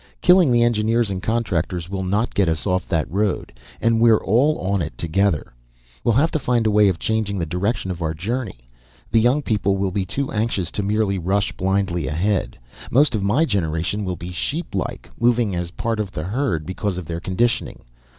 [0.19, 4.57] Killing the engineers and contractors will not get us off that road, and we're all
[4.57, 5.53] on it together.
[6.03, 8.67] We'll have to find a way of changing the direction of our journey.
[9.11, 12.57] The young people will be too anxious to merely rush blindly ahead.
[12.89, 17.05] Most of my generation will be sheeplike, moving as part of the herd, because of
[17.05, 17.83] their conditioning.